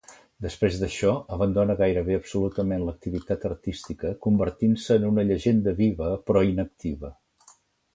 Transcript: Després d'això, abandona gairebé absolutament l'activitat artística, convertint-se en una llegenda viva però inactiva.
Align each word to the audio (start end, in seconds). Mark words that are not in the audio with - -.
Després 0.43 0.77
d'això, 0.83 1.11
abandona 1.37 1.75
gairebé 1.81 2.17
absolutament 2.21 2.87
l'activitat 2.87 3.47
artística, 3.53 4.15
convertint-se 4.27 5.01
en 5.01 5.09
una 5.15 5.31
llegenda 5.33 5.79
viva 5.87 6.13
però 6.29 6.49
inactiva. 6.55 7.19